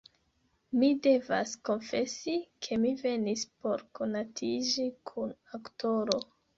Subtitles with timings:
[0.83, 2.35] Mi devas konfesi,
[2.69, 6.23] ke mi venis por konatiĝi kun aktoro.